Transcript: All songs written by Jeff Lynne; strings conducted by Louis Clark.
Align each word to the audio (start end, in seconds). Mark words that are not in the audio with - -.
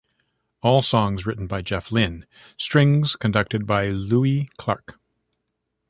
All 0.63 0.81
songs 0.81 1.27
written 1.27 1.45
by 1.45 1.61
Jeff 1.61 1.91
Lynne; 1.91 2.25
strings 2.57 3.15
conducted 3.15 3.67
by 3.67 3.89
Louis 3.89 4.49
Clark. 4.57 4.99